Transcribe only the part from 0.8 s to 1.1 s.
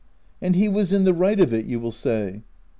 in